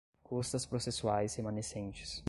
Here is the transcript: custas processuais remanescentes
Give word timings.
custas 0.23 0.65
processuais 0.65 1.35
remanescentes 1.37 2.19